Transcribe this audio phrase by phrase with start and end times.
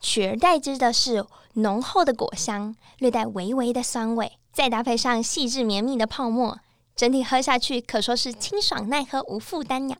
[0.00, 6.58] 取而代之的是浓厚的果香，略带微微的酸味，再搭配上细致绵密的泡沫，
[6.96, 9.98] 整体喝下去可说是清爽耐喝，无负担呀。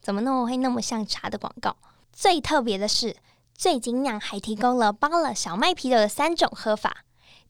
[0.00, 1.76] 怎么那么会那么像茶的广告？
[2.14, 3.14] 最特别的是，
[3.54, 7.04] 最精酿还提供了包了小麦啤酒的三种喝法。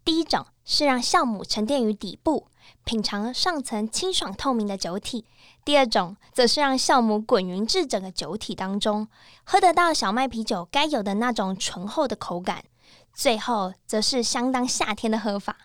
[0.05, 2.49] 第一种是让酵母沉淀于底部，
[2.85, 5.25] 品尝上层清爽透明的酒体；
[5.65, 9.09] 第二种则是让酵母滚匀至整个酒体当中，
[9.45, 12.59] 喝得到小麦啤酒该有的那种醇厚的口感；
[13.15, 15.57] 最后则是相当夏天的喝法，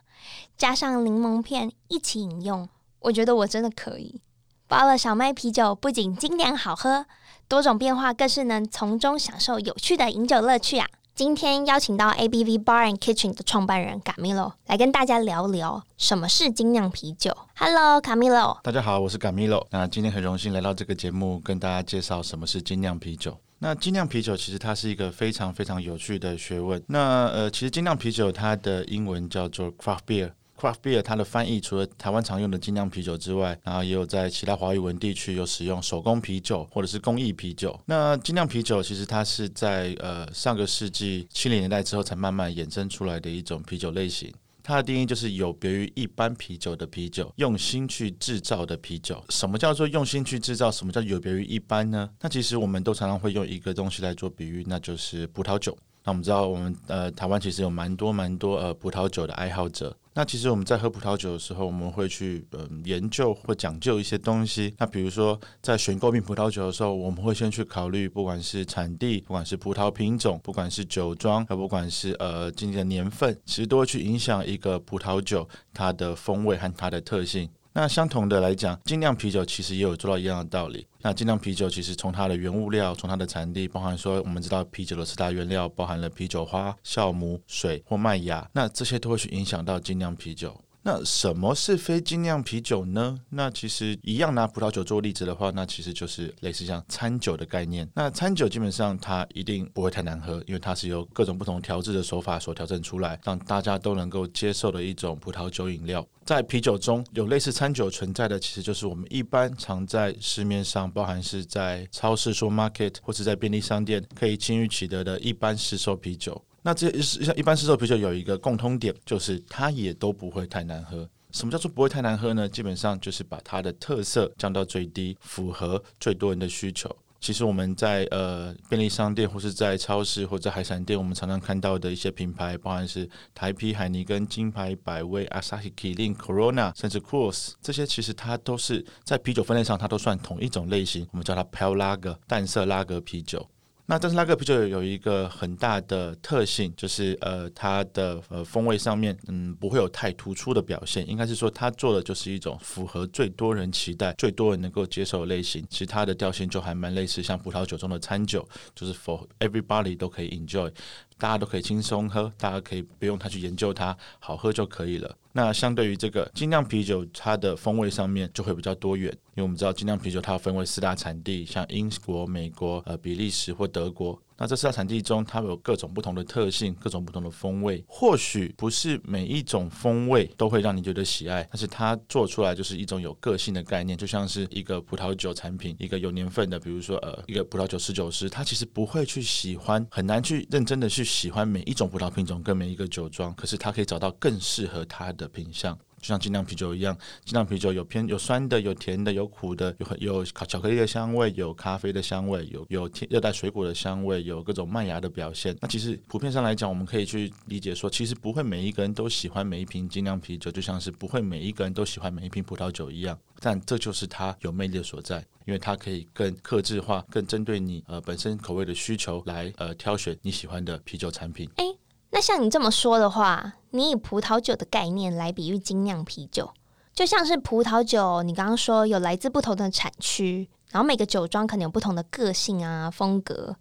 [0.57, 2.69] 加上柠檬片一起饮用。
[2.99, 4.21] 我觉得我真的可以。
[4.67, 7.05] 巴勒小麦啤酒不仅经典好喝，
[7.47, 10.87] 多种变化更是能从中享受有趣的饮酒乐趣啊！
[11.19, 17.35] 今天邀请到 ABV Bar and Kitchen 的创办人 Camilo 来跟大家聊聊什么是精酿啤酒。
[17.57, 18.57] Hello，Camilo。
[18.63, 19.67] 大家好，我是 Camilo。
[19.71, 23.37] 那今天很荣幸来到这个节目，跟大家介绍什么是精酿啤酒。
[23.57, 26.81] 那精酿啤酒其实它是一个非常非常有趣的学问。
[26.87, 30.31] 那呃，其实精酿啤酒它的英文叫做 Craft Beer。
[30.59, 37.79] Craft beer 它的翻译除了台湾常用的精酿啤酒之外，然后也有在其他华语文地区有使用手工啤酒或者是工艺啤酒。
[37.85, 44.33] 那精酿啤酒其实它是在呃上个世纪七零年代之后才慢慢衍生出来的一种啤酒类型。
[44.61, 49.23] 它的定义就是有别于一般啤酒的啤酒，用心去制造的啤酒。
[49.29, 50.69] 什么叫做用心去制造？
[50.69, 52.07] 什么叫有别于一般呢？
[52.21, 55.75] 那其实我们都常常会用一个东西来做比喻，那就是葡萄酒。
[56.03, 59.95] 那我们知道，我们呃台湾其实有蛮多蛮多呃葡萄酒的爱好者。
[60.15, 64.73] 那其实我们在喝葡萄酒的时候，我们会去嗯、呃、研究或讲究一些东西。
[64.77, 77.49] 那比如说，在选购品葡萄酒的时候，我们会先去考虑，不管是产地，不管是葡萄品种，不管是酒庄，还不管是呃今年的年份，其实都会去影响一个葡萄酒它的风味和它的特性。
[77.71, 80.85] 那相同的来讲，精酿啤酒其实也有做到一样的道理。
[81.01, 90.59] 那精酿啤酒其实从它的原物料，从它的产地，包含说我们知道啤酒的四大原料，包含了啤酒花、酵母、水或麦芽，那这些都会去影响到精酿啤酒。
[90.89, 93.15] 那什么是非精酿啤酒呢？
[93.29, 97.87] 那其实一样拿葡萄酒做例子的话，那其实就是类似像餐酒的概念。
[97.93, 106.03] 那餐酒基本上它一定不会太难喝，因为它是由各种不同调制的手法所调整出来，让大家都能够接受的一种葡萄酒饮料。
[106.25, 116.43] 在啤酒中有类似餐酒存在的，其实就是我们一般常在市面上，包含是在超市、说 market 或是在便利商店可以轻易取得的一般市售啤酒。
[116.61, 121.09] 那这像一般市售啤酒有一个共通点，就是它也都不会太难喝。
[121.31, 122.49] 什么叫做不会太难喝呢？
[122.49, 126.93] 基本上就是把它的特色降到最低，符合最多人的需求。
[127.21, 143.45] 其实我们在呃便利商店或是在超市或者海产店，我们常常看到的一些品牌，包含是台啤、海尼根、金牌、百威、Asahi、Kirin、Corona，甚至 Coors，这些其实它都是在啤酒分类上，它都算同一种类型，我们叫它 Pale Lager 淡色拉格啤酒。
[143.89, 155.65] 那但是拉格啤酒有一个很大的特性，就是呃它的呃风味上面嗯不会有太突出的表现，应该是说它做的就是一种符合最多人期待、最多人能够接受的类型。
[155.71, 160.71] 其他的调性就还蛮类似像葡萄酒中的餐酒，就是 for everybody 都可以 enjoy。
[161.19, 165.15] 大家都可以轻松喝，大家可以不用太去研究它，好喝就可以了。
[165.33, 174.19] 那相对于这个精酿啤酒，它的风味上面就会比较多元，因为我们知道精酿啤酒它分为四大产地，像英国、美国、呃比利时或德国。
[174.39, 177.83] 那这四大产地中，它有各种不同的特性，各种不同的风味。
[177.87, 195.77] 或许不是每一种风味都会让你觉得喜爱，但是它做出来就是一种有个性的概念，就像是一个葡萄酒产品，一个有年份的，比如说呃一个葡萄酒侍酒师，他其实不会去喜欢，很难去认真的去喜欢每一种葡萄品种跟每一个酒庄，可是他可以找到更适合他的品相。
[195.99, 205.55] 就像精酿啤酒一样，精酿啤酒有偏有酸的，有甜的，有苦的，有有巧克力的香味，有咖啡的香味，有有热带水果的香味，有各种麦芽的表现。
[205.61, 213.17] 那其实普遍上来讲，我们可以去理解说，其实不会每一个人都喜欢每一瓶精酿啤酒，就像是不会每一个人都喜欢每一瓶葡萄酒一样。
[213.41, 221.49] 但这就是它有魅力的所在，因为它可以更克制化，更针对你呃本身口味的需求来呃挑选你喜欢的啤酒产品。
[221.55, 221.63] 欸
[222.11, 226.51] 那像你这么说的话，你以葡萄酒的概念来比喻精酿啤酒，
[226.93, 233.55] 就像是葡萄酒，你刚刚说有来自不同的产区，然后每个酒庄可能有不同的个性啊、风格，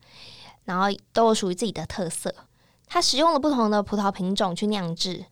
[0.65, 2.35] 然后都有属于自己的特色。
[2.87, 5.27] 它使用了不同的葡萄品种去酿制。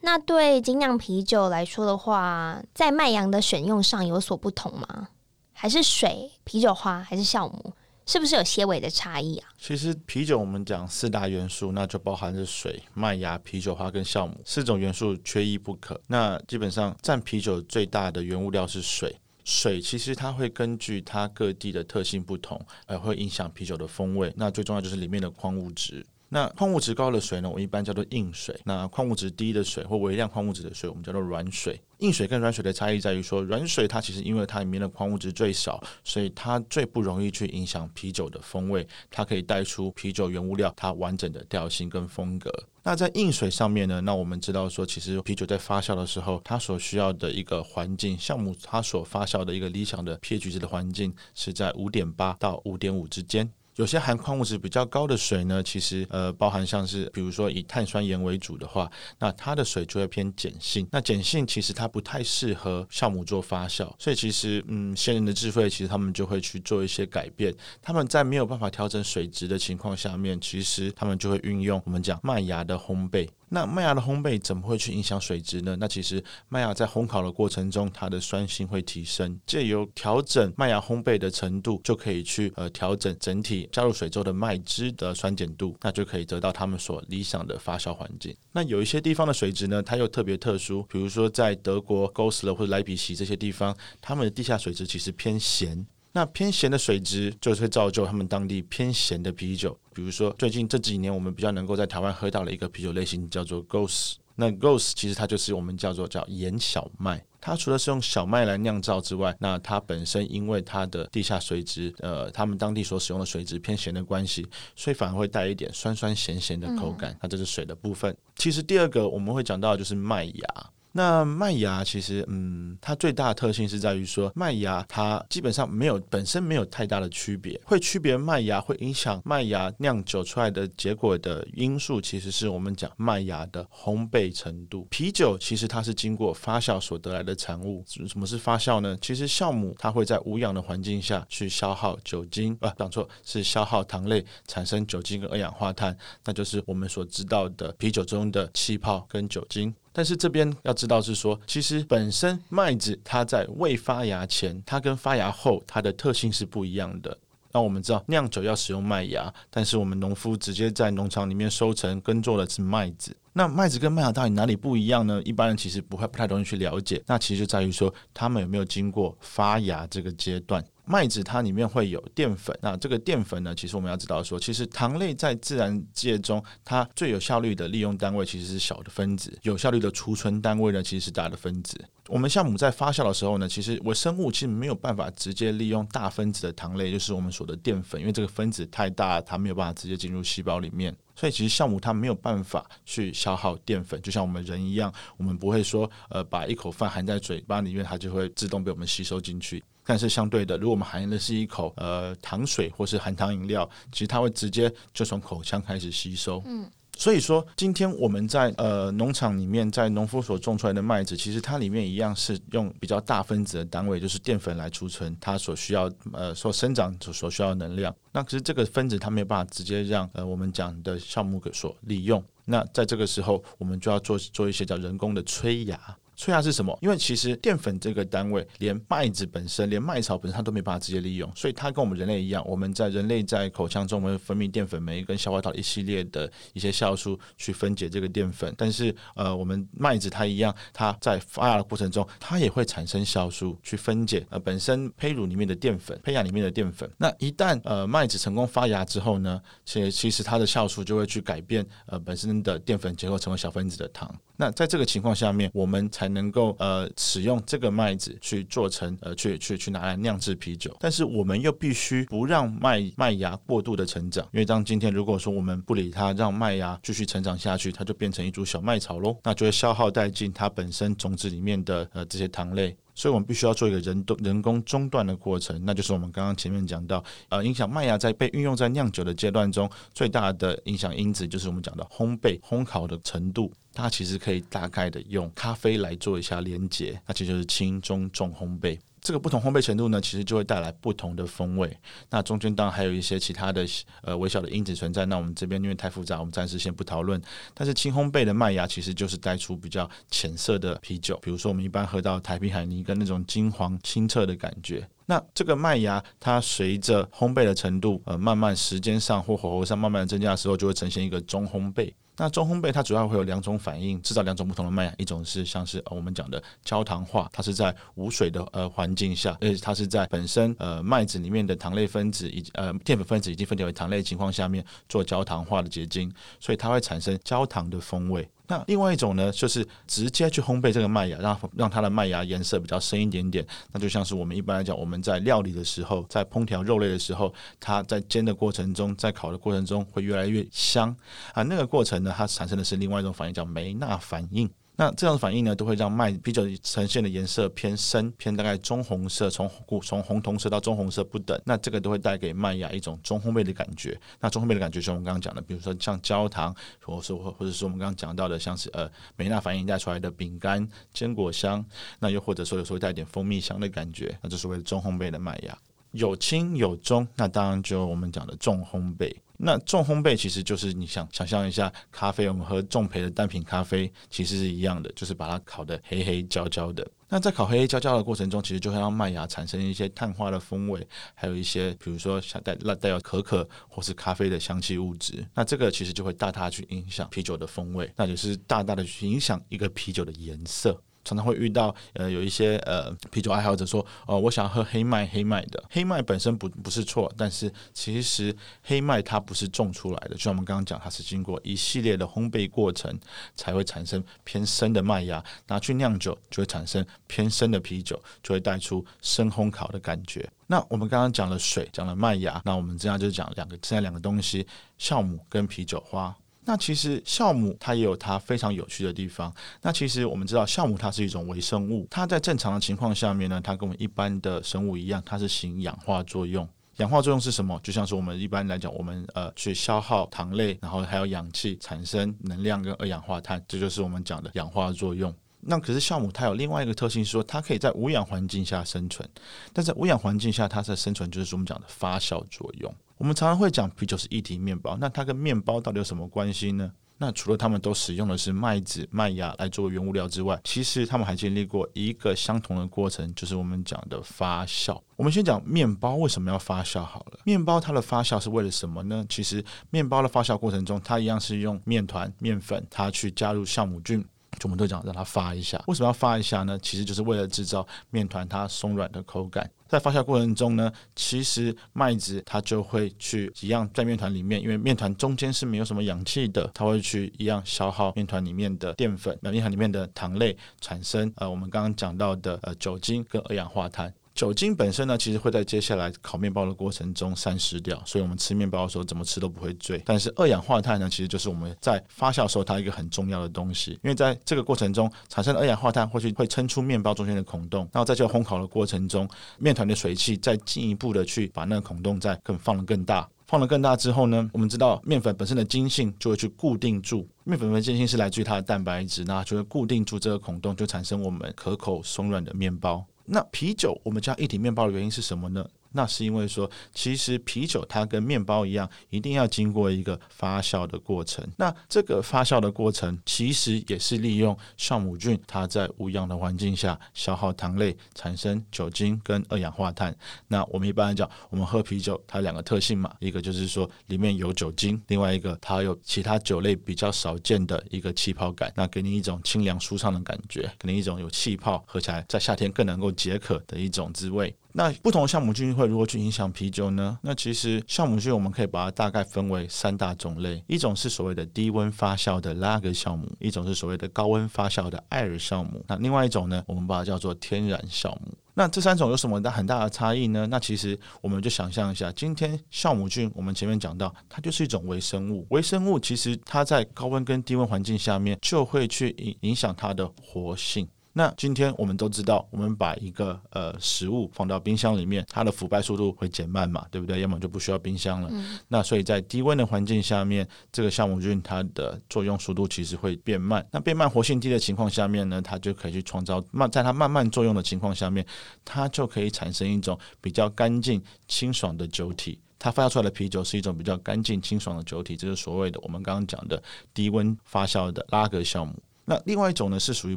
[0.00, 5.08] 那对精酿啤酒来说的话，在麦芽的选用上有所不同吗？
[5.52, 7.73] 还是水、啤酒花，还是酵母？
[8.06, 9.48] 是不是有些微的差异啊？
[9.58, 16.00] 其实啤酒我们讲四大元素，那就包含着水、麦芽、啤酒花跟酵母四种元素，缺一不可。
[16.06, 19.16] 那基本上占啤酒最大的原物料是水。
[19.44, 24.32] 水其实它会根据它各地的特性不同，而会影响啤酒的风味。
[24.36, 26.04] 那最重要就是里面的矿物质。
[26.30, 31.80] 那矿物质高的水呢，我们一般叫做硬水；那矿物质低的水或微量矿物质的水，我们叫做软水。
[32.04, 42.52] 硬水跟软水的差异在于说，软水它其实因为它里面的矿物质最少，所以它最不容易去影响啤酒的风味，它可以带出啤酒原物料它完整的调性跟风格。
[42.82, 53.50] 那在硬水上面呢，那我们知道说，其实啤酒在发酵的时候，它所需要的一个环境，酵母它所发酵的一个理想的 pH 值的环境是在五点八到五点五之间。
[53.76, 60.86] 有些含矿物质比较高的水呢，其实呃包含像是比如说以碳酸盐为主的话，那它的水就会偏碱性。
[60.92, 67.52] 那碱性其实它不太适合酵母做发酵，所以其实嗯，先人的智慧其实他们就会去做一些改变。
[67.82, 73.28] 他们在没有办法调整水质的情况下面，其实他们就会运用我们讲麦芽的烘焙。
[73.54, 75.76] 那麦芽的烘焙怎么会去影响水质呢？
[75.78, 88.36] 那其实麦芽在烘烤的过程中，它的酸性会提升，借由调整麦芽烘焙的程度，就可以去呃调整整体加入水中的麦汁的酸碱度，那就可以得到他们所理想的发酵环境。
[88.50, 95.86] 那有一些地方的水质呢，它又特别特殊，比如说在德国 Goslar 或者莱比锡这些地方，他们的地下水质其实偏咸。
[96.16, 99.76] 那偏咸的水质就是会造就他们当地偏咸的啤酒。
[99.92, 104.14] 比如说，最近这几年我们比较能够在台湾喝到的一个啤酒类型叫做 Gose。
[104.36, 107.20] 那 Gose 其实它就是我们叫做叫盐小麦。
[107.40, 114.46] 它除了是用小麦来酿造之外，那它本身因为它的地下水质，呃，他们当地所使用的水质偏咸的关系，
[114.76, 117.18] 所以反而会带一点酸酸咸咸的口感。
[117.20, 118.16] 那这是水的部分。
[118.36, 120.70] 其实第二个我们会讲到的就是麦芽。
[120.96, 134.86] 那麦芽其实，嗯，它最大的特性是在于说，麦芽它基本上没有本身没有太大的区别，会区别麦芽会影响麦芽酿酒出来的结果的因素，其实是我们讲麦芽的烘焙程度。
[134.88, 137.84] 啤酒其实它是经过发酵所得来的产物。
[137.88, 138.96] 什么是发酵呢？
[139.02, 149.74] 其实酵母它会在无氧的环境下去消耗酒精，啊，讲错，是消耗糖类，产生酒精跟二氧化碳，那就是我们所知道的啤酒中的气泡跟酒精。
[149.96, 157.16] 但是这边要知道是说，其实本身麦子它在未发芽前，它跟发芽后它的特性是不一样的。
[157.52, 163.16] 那我们知道酿酒要使用麦芽，但是我们农夫直接在农场里面收成耕作的是麦子。
[163.36, 165.20] 那麦子跟麦芽到底哪里不一样呢？
[165.24, 167.02] 一般人其实不会不太容易去了解。
[167.06, 170.64] 那其实就在于说，他们有没有经过发芽这个阶段。
[170.86, 181.82] 麦子它里面会有淀粉，那这个淀粉呢，其实我们要知道说，其实糖类在自然界中，它最有效率的利用单位其实是小的分子，有效率的储存单位呢，其实是大的分子。
[182.06, 199.62] 我们酵母在发酵的时候呢，其实微生物其实没有办法直接利用大分子的糖类，就是我们说的淀粉，因为这个分子太大，它没有办法直接进入细胞里面，所以其实酵母它没有办法去消耗淀粉，就像我们人一样，我们不会说呃把一口饭含在嘴巴里面，它就会自动被我们吸收进去。
[199.86, 206.42] 但是相对的，如果我们含的是一口呃糖水或是含糖饮料，其实它会直接就从口腔开始吸收。
[206.46, 217.94] 嗯，所以说，今天我们在呃农场里面，在农夫所种出来的麦子，其实它里面一样是用比较大分子的单位，就是淀粉来储存它所需要呃所生长所所需要能量。
[218.12, 222.22] 那可是这个分子它没有办法直接让呃我们讲的酵母所利用。
[222.46, 225.78] 那在这个时候，我们就要做做一些叫人工的催芽。
[226.16, 226.76] 催芽是什么？
[226.80, 238.52] 因为其实淀粉这个单位，连麦子本身，连麦草本身，它都没办法直接利用，所以它跟我们人类一样，我们在人类在口腔中，我们分泌淀粉酶跟消化道一系列的一些酵素去分解这个淀粉。
[238.56, 246.90] 但是呃，我们麦子它一样，它在发芽的过程中，它也会产生酵素去分解呃本身胚乳里面的淀粉，胚芽里面的淀粉。
[246.98, 254.12] 那一旦呃麦子成功发芽之后呢，其其实它的酵素就会去改变呃本身的淀粉结构，成为小分子的糖。
[254.36, 272.76] 那在这个情况下面，我们才才能够呃使用这个麦子去做成呃去去去拿来酿制啤酒，但是我们又必须不让麦麦芽过度的成长，因为当今天如果说我们不理它，让麦芽继续成长下去，它就变成一株小麦草喽，那就会消耗殆尽它本身种子里面的呃这些糖类。
[272.94, 283.52] 所以我们必须要做一个人工人工中断的过程，那就是我们刚刚前面讲到，呃，影响麦芽在被运用在酿酒的阶段中最大的影响因子，就是我们讲的烘焙、烘烤的程度。
[283.76, 288.78] 它其实可以大概的用咖啡来做一下连接，那其实就是轻、中、重烘焙。
[289.04, 291.76] 这个不同烘焙程度呢，其实就会带来不同的风味。
[292.08, 293.66] 那中间当然还有一些其他的
[294.00, 295.04] 呃微小的因子存在。
[295.04, 297.20] 那我们这边因为太复杂，我们暂时先不讨论。
[297.52, 304.88] 但是轻烘焙的麦芽其实就是带出比较浅色的啤酒，比如说我们一般喝到台啤海尼跟那种金黄清澈的感觉。
[305.04, 311.92] 那这个麦芽它随着烘焙的程度呃慢慢时间上或火候上慢慢增加的时候，就会呈现一个中烘焙。
[312.16, 328.28] 那中烘焙它主要会有两种反应，制造两种不同的麦芽，一种是像是我们讲的焦糖化，它是在无水的呃环境下，呃它是在本身呃麦子里面的糖类分子以及呃淀粉分子已经分解为糖类情况下面做焦糖化的结晶，所以它会产生焦糖的风味。
[328.46, 333.46] 那另外一种呢，就是直接去烘焙这个麦芽，让让它的麦芽颜色比较深一点点。
[333.72, 340.94] 那就像是我们一般来讲，我们在料理的时候，在烹调肉类的时候，它在煎的过程中，在烤的过程中会越来越香
[341.32, 341.42] 啊。
[341.42, 344.50] 那个过程呢，它产生的是另外一种反应，叫梅纳反应。
[344.76, 351.40] 那这样的反应呢，都会让麦啤酒呈现的颜色偏深，偏大概棕红色，从古从红铜色到棕红色不等。
[351.44, 353.96] 那这个都会带给麦芽一种中烘焙的感觉。
[354.18, 356.52] 那中烘焙的感觉，就我们刚刚讲的，比如说像焦糖，
[356.82, 361.64] 或者说或者是我们刚刚讲到的，像是呃美纳反应带出来的饼干、坚果香。
[362.00, 365.56] 那又或者说有时候带点蜂蜜香的感觉，那就是为了中烘焙的麦芽。
[365.92, 369.14] 有轻有中，那当然就我们讲的重烘焙。
[369.36, 376.88] 那重烘焙其实就是你想想象一下，咖啡我们喝重焙的单品咖啡其实是一样的，就是把它烤得黑黑焦焦的。
[377.08, 385.24] 那在烤黑黑焦焦的过程中，其实就会让麦芽产生一些碳化的风味，还有一些比如说像带带有可可或是咖啡的香气物质。
[385.34, 390.80] 那这个其实就会大大去影响啤酒的风味，那就是大大的去影响一个啤酒的颜色。
[391.04, 402.98] 常常会遇到呃有一些呃啤酒爱好者说哦、呃，我想要喝黑麦黑麦的黑麦本身不不是错，但是其实黑麦它不是种出来的，就像我们刚刚讲，它是经过一系列的烘焙过程
[403.36, 410.28] 才会产生偏深的麦芽，拿去酿酒就会产生偏深的啤酒，就会带出深烘烤的感觉。
[410.46, 414.46] 那我们刚刚讲了水，讲了麦芽，那我们这样就讲两个剩下两个东西，
[414.78, 416.14] 酵母跟啤酒花。
[416.44, 419.34] 那其实酵母它也有它非常有趣的地方。
[419.62, 426.48] 那其实我们知道酵母它是一种微生物，它在正常的情况下面呢，它跟我们一般的生物一样，它是行氧化作用。
[426.78, 427.58] 氧化作用是什么？
[427.62, 435.14] 就像是我们一般来讲，我们呃去消耗糖类，然后还有氧气产生能量跟二氧化碳，这就是我们讲的氧化作用。
[435.40, 439.08] 那可是酵母它有另外一个特性，是说它可以在无氧环境下生存，
[439.52, 442.74] 但在无氧环境下它的生存就是我们讲的发酵作用。
[442.96, 446.72] 我们常常会讲啤酒是一体面包，那它跟面包到底有什么关系呢？
[446.96, 454.80] 那除了他们都使用的是麦子、麦芽来做原物料之外，其实他们还经历过一个相同的过程，就是我们讲的发酵。
[454.94, 457.18] 我们先讲面包为什么要发酵好了。
[457.24, 459.04] 面包它的发酵是为了什么呢？
[459.08, 464.02] 其实面包的发酵过程中，它一样是用面团、面粉，它去加入酵母菌。
[464.34, 466.58] 就我们都讲让它发一下，为什么要发一下呢？
[466.60, 469.50] 其实就是为了制造面团它松软的口感。
[469.66, 483.92] 在发酵过程中呢，其实麦子它就会去一样在面团里面，因为面团中间是没有什么氧气的，它会去一样消耗面团里面的淀粉，那面团里面的糖类产生呃我们刚刚讲到的呃酒精跟二氧化碳。
[484.14, 489.82] 酒精本身呢，其实会在接下来烤面包的过程中散失掉，所以我们吃面包的时候怎么吃都不会醉。
[489.84, 512.86] 但是二氧化碳呢，其实就是我们在发酵的时候它一个很重要的东西，因为在这个过程中产生的二氧化碳会去会撑出面包中间的孔洞，然后在这个烘烤的过程中，面团的水汽再进一步的去把那个孔洞再更放得更大，放得更大之后呢，我们知道面粉本身的筋性就会去固定住，面粉的筋性是来自于它的蛋白质，那就会固定住这个孔洞，就产生我们可口松软的面包。
[513.06, 515.48] 那啤酒我们加一体面包的原因是什么呢？
[515.76, 521.26] 那是因为说，其实啤酒它跟面包一样，一定要经过一个发酵的过程。
[521.36, 529.94] 那这个发酵的过程，其实也是利用酵母菌它在无氧的环境下消耗糖类，产生酒精跟二氧化碳。
[530.28, 544.32] 那我们一般来讲，我们喝啤酒，它有两个特性嘛，一个就是说里面有酒精，另外一个它有其他酒类比较少见的一个气泡感，那给你一种清凉舒畅的感觉，给你一种有气泡，喝起来在夏天更能够解渴的一种滋味。
[544.56, 546.96] 那不同的酵母菌会如何去影响啤酒呢？
[547.02, 558.14] 那其实酵母菌我们可以把它大概分为三大种类，一种是所谓的低温发酵的拉格酵母，一种是所谓的高温发酵的艾尔酵母，那另外一种呢，我们把它叫做天然酵母。
[558.36, 560.24] 那这三种有什么大很大的差异呢？
[560.28, 570.68] 那其实我们就想象一下，今天酵母菌我们前面讲到，它就是一种微生物，微生物其实它在高温跟低温环境下面就会去影影响它的活性。
[570.96, 577.00] 那今天我们都知道，我们把一个呃食物放到冰箱里面，它的腐败速度会减慢嘛，对不对？
[577.00, 578.08] 要么就不需要冰箱了。
[578.12, 578.38] 嗯。
[578.46, 583.44] 那所以在低温的环境下面，这个酵母菌它的作用速度其实会变慢。
[583.50, 588.06] 那变慢、活性低的情况下面呢，它就可以去创造慢，在它慢慢作用的情况下面，
[588.44, 592.20] 它就可以产生一种比较干净、清爽的酒体。
[592.38, 596.40] 它发酵出来的啤酒是一种比较干净、清爽的酒体，这是所谓的我们刚刚讲的
[596.72, 598.54] 低温发酵的拉格酵母。
[598.86, 599.96] 那另外一种呢，是属于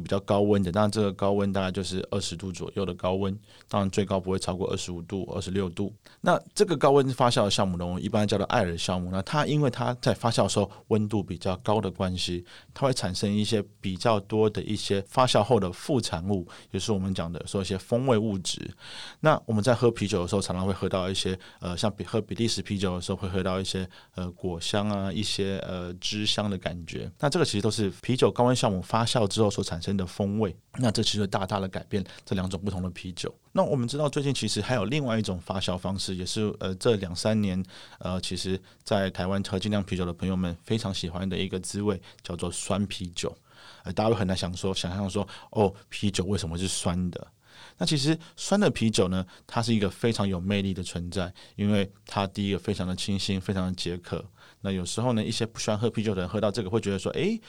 [0.00, 5.92] 比较高温的，当然这个高温大概就是二十度左右的高温，当然最高不会超过二十五度、二十六度。
[6.20, 9.10] 那这个高温发酵的酵母呢，我们一般叫做艾尔酵母。
[9.10, 18.70] 那它因为它在发酵的时候温度比较高的关系，它会产生一些比较多的一些发酵后的副产物，也是我们讲的说一些风味物质。
[19.20, 27.10] 那我们在喝啤酒的时候，常常会喝到一些呃，像比喝比利时啤酒的时候，会喝到一些呃果香啊，一些呃汁香的感觉。
[27.18, 33.34] 那这个其实都是啤酒高温酵母发酵之后所产生的风味，那这其实大大的改变这两种不同的啤酒。
[33.52, 37.62] 那我们知道，最近其实还有另外一种发酵方式，也是呃这两三年
[37.98, 43.36] 呃，其实在台湾喝精酿啤酒的朋友们非常喜欢的一个滋味，叫做酸啤酒。
[43.82, 47.26] 呃，大家会很难想说，想象说，哦，啤酒为什么是酸的？
[47.78, 54.24] 那其实酸的啤酒呢，它是一个非常有魅力的存在，因为它第一个非常的清新，非常的解渴。
[54.60, 57.40] 那有时候呢，一些不喜欢喝啤酒的人喝到这个，会觉得说，诶。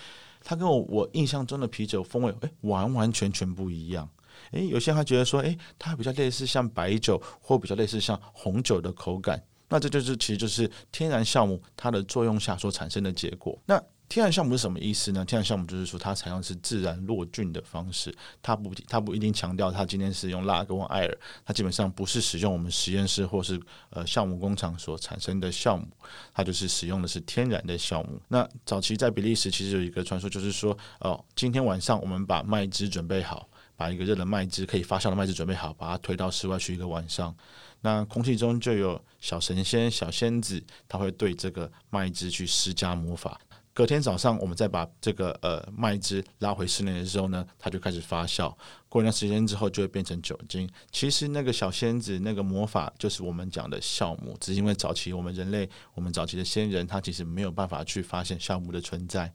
[0.43, 4.09] 它跟我我印象中的啤酒风味，诶，完完全全不一样。
[4.51, 9.43] 诶，有些人还觉得说，诶，它比较类似像白酒，或比较类似像红酒的口感。
[9.67, 13.55] 那这就是其实就是天然酵母它的作用下所产生的结果。
[13.65, 15.23] 那天然酵母是什么意思呢？
[15.23, 25.85] 天然酵母就是说，它采用是自然落菌的方式，它不它不一定强调它今天是用拉格或艾尔，它基本上不是使用我们实验室或是呃酵母工厂所产生的酵母，
[26.33, 28.19] 它就是使用的是天然的酵母。
[28.29, 37.35] 那早期在比利时其实有一个传说，就是说哦、今天晚上我们把麦汁准备好，把一个热的麦汁可以发酵的麦汁准备好，把它推到室外去一个晚上，
[37.81, 43.39] 那空气中就有小神仙、小仙子，他会对这个麦汁去施加魔法。
[43.73, 48.53] 隔天早上，我们再把这个呃麦汁拉回室内的时候呢，它就开始发酵。
[48.89, 50.69] 过一段时间之后，就会变成酒精。
[50.91, 54.35] 其实那个小仙子那个魔法，就是我们讲的酵母。
[54.41, 59.31] 只是因为早期我们人类，我们早期的先人，他其实没有办法去发现酵母的存在。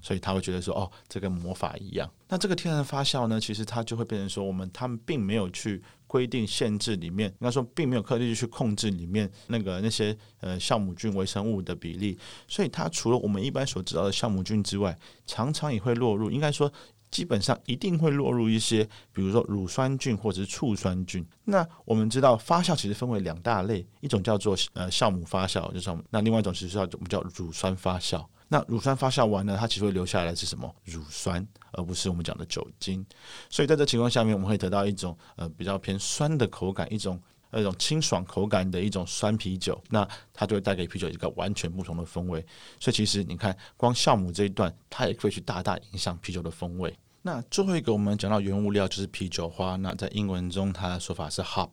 [0.00, 2.08] 所以他会觉得说，哦，这跟魔法一样。
[2.28, 12.16] 那这个天然发酵呢，其实它就会变成说，我们他们并没有去规定限制里面，应该说并没有刻意去控制里面那个那些呃酵母菌微生物的比例。
[12.46, 16.72] 所以它除了我们一般所知道的酵母菌之外，常常也会落入，应该说
[17.10, 21.26] 基本上一定会落入一些，比如说乳酸菌或者是醋酸菌。
[21.44, 28.24] 那我们知道发酵其实分为两大类，一种叫做呃酵母发酵，就是那另外一种其实叫我们叫乳酸发酵。
[28.50, 30.74] 那乳酸发酵完呢，它其实会留下来是什么？
[30.84, 33.04] 乳酸，而不是我们讲的酒精。
[33.50, 39.80] 所以在这情况下面，我们会得到一种呃比较偏酸的口感，一种那种清爽口感的一种酸啤酒。
[39.90, 42.44] 那它就会带给啤酒一个完全不同的风味。
[42.80, 46.94] 所以其实你看，光酵母这一段，它也会去大大影响啤酒的风味。
[47.22, 49.76] 那最后一个我们讲到原物料就是啤酒花。
[49.76, 51.70] 那在英文中，它的说法是 hop。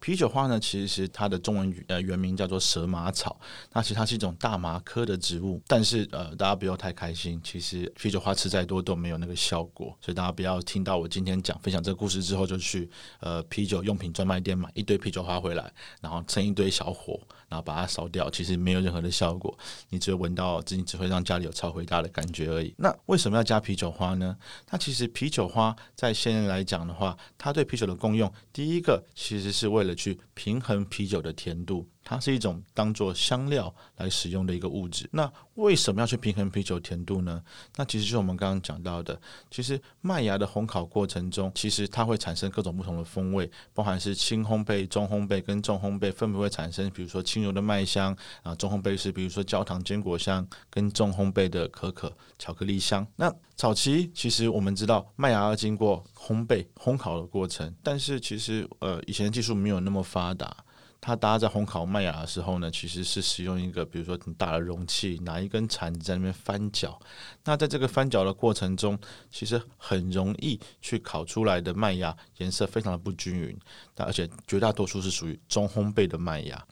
[0.00, 3.38] 啤酒花呢，其实它的中文呃原名叫做蛇麻草，
[3.72, 5.62] 那其实它是一种大麻科的植物。
[5.66, 12.88] 但是呃，大家不要太开心，其实啤酒花吃再多都没有那个效果，所以大家不要听到我今天讲分享这个故事之后就去
[13.20, 19.54] 呃啤酒用品专卖店买一堆啤酒花回来，然后趁一堆小火，然后把它烧掉，其实没有任何的效果，
[19.90, 22.72] 你只会闻到，自己只会让家里有超回大的感觉而已。
[22.78, 24.36] 那为什么要加啤酒花呢？
[24.70, 31.86] 那其实啤酒花在现在来讲的话，它对啤酒的功用，第一个其实是为了去平衡啤酒的甜度。
[32.10, 35.08] 它是一种当做香料来使用的一个物质。
[35.12, 37.40] 那为什么要去平衡啤酒甜度呢？
[37.76, 39.16] 那其实就是我们刚刚讲到的，
[39.48, 53.06] 其实麦芽的烘烤过程中，其实它会产生各种不同的风味，包含是轻烘焙、中烘焙跟重烘焙，分别会产生，比如说轻柔的麦香啊，中烘焙是比如说焦糖坚果香，跟重烘焙的可可巧克力香。
[53.14, 60.56] 那早期其实我们知道麦芽要经过烘焙烘烤的过程，但是其实呃以前技术没有那么发达。
[61.00, 67.00] 它大家在烘烤麦芽的时候呢，其实是使用一个比如说很大的容器，拿一根铲子在那边翻搅。
[67.44, 68.98] 那在这个翻搅的过程中，
[69.30, 73.58] 其实很容易去烤出来的麦芽颜色非常的不均匀。
[73.96, 76.66] 那而且绝大多数是属于中烘焙的麦芽。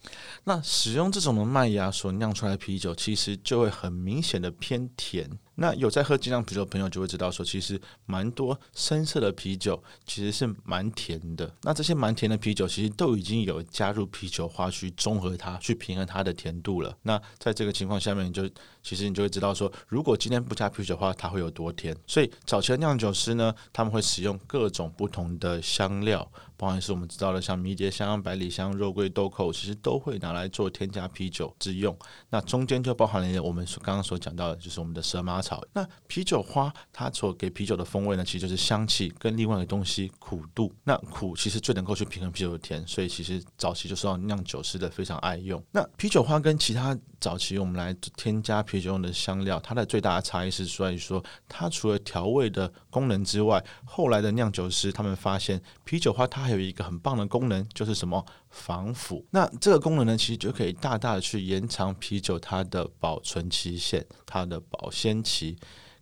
[0.45, 5.29] 那使用这种的麦芽所酿出来的啤酒，其实就会很明显的偏甜。
[5.61, 11.53] 那有在喝精酿啤酒的朋友就会知道，说其实蛮多深色的啤酒其实是蛮甜的。
[11.63, 16.97] 那这些蛮甜的啤酒其实都已经有加入啤酒花去中和它，去平衡它的甜度了。
[17.03, 18.49] 那在这个情况下面，你就
[18.85, 21.97] 其实你就会知道说，如果今天不加啤酒的话，它会有多甜。
[22.05, 26.29] 所以早期的酿酒师呢，他们会使用各种不同的香料。
[26.59, 31.97] 包含是我们知道了，像迷迭香、百里香、肉桂、豆蔻，其实都会拿来做添加啤酒之用。
[32.29, 35.65] 那中间就包含了我们所刚刚所讲到的，就是我们的蛇麻草。
[35.73, 40.75] 那啤酒花它所给啤酒的风味呢，其实就是香气跟另外一个东西苦度。
[40.83, 45.63] 那苦其实最能够去平衡啤酒的甜，所以其实早期就受到酿酒师的非常爱用。
[45.71, 59.25] 那啤酒花跟其他早期我们来添加啤酒用的香料，它的最大的差异是在于说，它除了调味的功能之外，后来的酿酒师他们发现啤酒花它还有一个很棒的功能，就是什么防腐。
[59.31, 65.57] 那这个功能呢，其实就可以大大的去延长啤酒它的保存期限，它的保鲜期，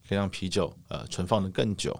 [0.09, 1.95] 可以让啤酒呃存放得更久。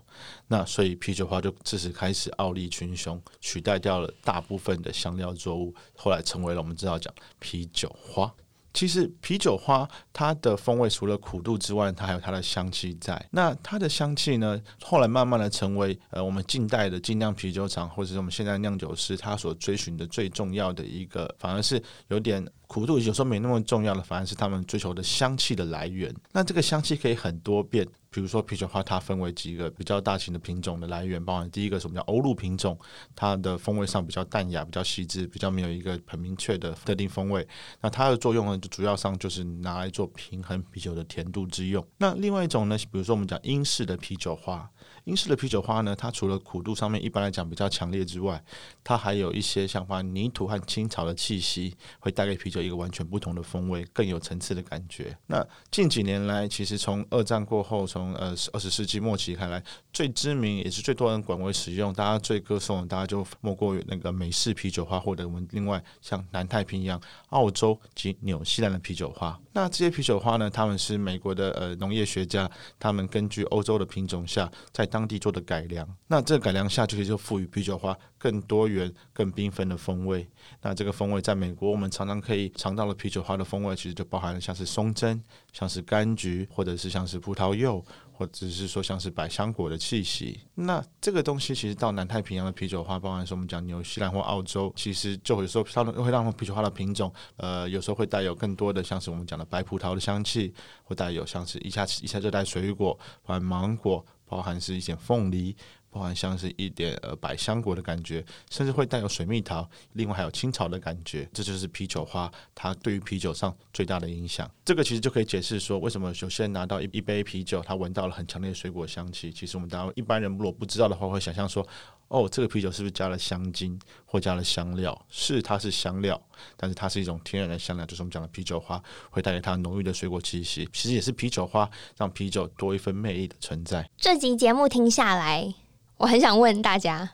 [0.49, 8.33] 那所以啤酒花就自此开始傲立群雄，取代掉了大部分的香料作物，后来成为了我们知道讲啤酒花。
[8.77, 13.21] 其实啤酒花它的风味除了苦度之外，它还有它的香气在。
[13.31, 22.47] 那它的香气呢，后来慢慢的成为呃我们近代的精酿啤酒厂或者是我们现在酿酒师他所追寻的最重要的一个，反而是有点。
[22.67, 26.15] 苦度有时候没那么重要的，反而是他们追求的香气的来源。
[26.33, 32.79] 那这个香气可以很多变，比如说啤酒花，它分为几个比较大型的品种的来源，包含第一个是我们叫欧陆品种，
[33.15, 37.47] 它的风味上比较淡雅、比较细致、比较没有一个很明确的特定风味。
[37.81, 41.87] 那它的作用呢，就主要上就是拿来做平衡啤酒的甜度之用。
[41.99, 44.69] 那另外一种呢，比如说我们讲英式的啤酒花。
[45.05, 48.43] 英式的啤酒花呢，它除了苦度上面一般来讲比较强烈之外，
[48.83, 55.17] 它还有一些像把泥土和青草的气息，会带给啤酒一个完全不同的风味，更有层次的感觉。
[55.27, 69.39] 那近几年来，其实从二战过后，从呃二十世纪末期看来，最知名也是最多人广为使用，大家最歌颂，大家就莫过于那个美式啤酒花，或者我们另外像南太平洋、澳洲及纽西兰的啤酒花。
[69.53, 80.29] 那这些啤酒花呢，他们是美国的呃农业学家，他们根据欧洲的品种下，在当地做的改良，那这个改良下就可以就赋予啤酒花更多元、更缤纷的风味。
[80.61, 87.83] 那这个风味在美国，我们常常可以尝到的啤酒花的风味，其实就包含了像是松针、像是柑橘，或者是像是葡萄柚。
[88.19, 105.57] 或者是说像是百香果的气息，那这个东西其实到南太平洋的啤酒花，包含说我们讲纽西兰或澳洲，其实就会说它会让啤酒花的品种，呃，有时候会带有更多的像是我们讲的白葡萄的香气，会带有像是一下一下热带水果，包含芒果，包含是一些凤梨。
[105.91, 114.51] 包含像是一点呃百香果的感觉，甚至会带有水蜜桃，另外还有青草的感觉，这就是啤酒花它对于啤酒上最大的影响。
[114.65, 119.33] 这个其实就可以解释说，为什么有些人拿到一一杯啤酒，他闻到了很强烈的水果香气。
[119.33, 121.67] 其实我们当一般人如果不知道的话，会想象说，
[122.09, 125.07] 哦，这个啤酒是不是加了香精或加了香料？
[125.09, 126.21] 是，它是香料，
[126.57, 130.69] 但是它是一种天然的香料，就是我们讲的啤酒花会带给它浓郁的水果气息。
[130.73, 133.89] 其实也是啤酒花让啤酒多一份魅力的存在。
[133.97, 135.55] 这集节目听下来。
[135.99, 137.11] 我很想问大家，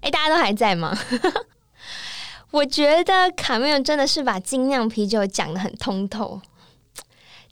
[0.00, 0.96] 哎，大家都还在吗？
[2.50, 6.40] 我觉得卡梅隆真的是把精酿啤酒讲得很通透。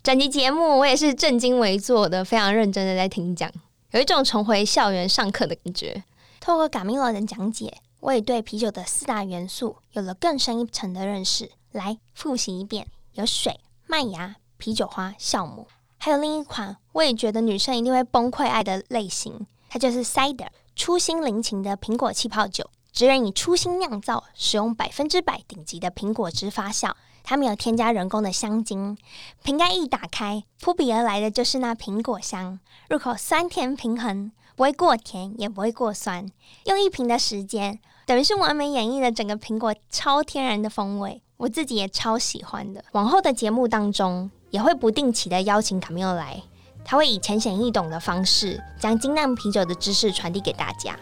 [0.03, 3.51] 整集节目我也是正襟危坐的，非常认真的在听讲，
[3.91, 6.03] 有一种重回校园上课的感觉。
[6.39, 11.51] 透过卡梅隆的讲解，我也对啤酒的四大元素有了更深一层的认识。
[11.71, 15.67] 来复习一遍：有水、麦芽、啤酒花、酵母，
[15.97, 26.91] 还有另一款我也觉得女生一定会崩溃爱的类型，它就是 cider，初心临情的苹果气泡酒，只愿以初心酿造，使用百分之百顶级的苹果汁发酵。
[27.23, 28.97] 它没有添加人工的香精，
[29.43, 36.25] 瓶盖一打开，扑鼻而来的就是那苹果香，入口酸甜平衡，不会过甜，也不会过酸。
[36.65, 42.83] 用一瓶的时间，等于是完美演绎了整个苹果超天然的风味，我自己也超喜欢的。
[42.93, 46.41] 往后的节目当中，也会不定期的邀请卡米欧来，
[46.83, 50.95] 他会以浅显易懂的方式，将精酿啤酒的知识传递给大家。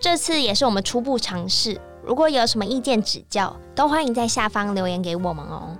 [0.00, 1.80] 这次也是我们初步尝试。
[2.02, 5.76] 如果有什么意见指教，都欢迎在下方留言给我们哦。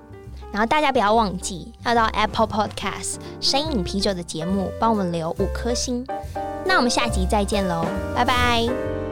[0.53, 6.07] 然后大家不要忘记要到 Apple Podcast 深饮啤酒的节目帮我们留五颗星。
[6.65, 9.06] 那我们下集再见喽，拜拜。